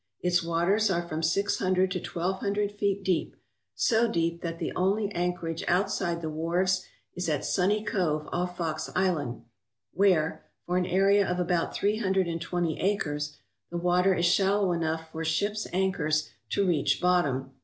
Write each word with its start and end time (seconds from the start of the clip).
Its 0.19 0.41
waters 0.41 0.89
are 0.89 1.07
from 1.07 1.21
six 1.21 1.59
hundred 1.59 1.91
to 1.91 1.99
twelve 1.99 2.39
hundred 2.39 2.71
feet 2.71 3.03
deep, 3.03 3.35
so 3.75 4.11
deep 4.11 4.41
that 4.41 4.57
the 4.57 4.73
only 4.75 5.11
anchorage 5.11 5.63
outside 5.67 6.23
the 6.23 6.27
wharves 6.27 6.83
is 7.13 7.29
at 7.29 7.45
Sunny 7.45 7.83
Cove 7.83 8.27
off 8.31 8.57
Fox 8.57 8.89
Island, 8.95 9.43
where, 9.93 10.43
for 10.65 10.77
an 10.77 10.87
area 10.87 11.29
of 11.29 11.39
about 11.39 11.75
three 11.75 11.97
hundred 11.97 12.27
and 12.27 12.41
twenty 12.41 12.79
acres, 12.79 13.37
the 13.69 13.77
water 13.77 14.15
is 14.15 14.25
shallow 14.25 14.71
enough 14.71 15.07
for 15.11 15.23
ships' 15.23 15.67
anchors 15.71 16.31
to 16.49 16.65
reach 16.65 16.99
bottom. 16.99 17.51